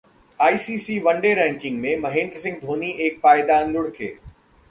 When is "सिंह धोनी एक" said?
2.37-3.19